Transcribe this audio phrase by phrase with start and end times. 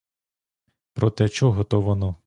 [0.93, 2.15] Проти чого то воно?